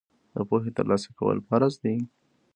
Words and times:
د 0.33 0.35
پوهې 0.49 0.71
ترلاسه 0.77 1.09
کول 1.17 1.37
فرض 1.47 1.73
دي. 1.83 1.95